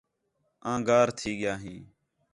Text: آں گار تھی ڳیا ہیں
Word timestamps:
آں 0.71 0.79
گار 0.87 1.07
تھی 1.17 1.31
ڳیا 1.39 1.53
ہیں 1.63 1.79